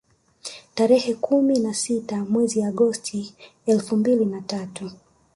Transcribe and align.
Tarehe 0.75 1.13
kumi 1.15 1.59
na 1.59 1.73
sita 1.73 2.25
mwezi 2.25 2.63
Agosti 2.63 3.35
elfu 3.65 3.97
mbili 3.97 4.25
na 4.25 4.41
tatu 4.41 4.91